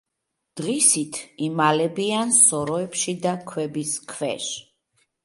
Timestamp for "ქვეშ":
4.15-4.49